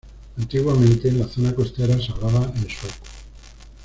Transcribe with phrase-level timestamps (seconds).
[0.35, 2.95] Antiguamente en la zona costera se hablaba en sueco.